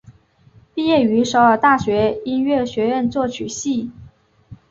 [0.73, 3.91] 毕业于首尔大学音乐学院作曲系。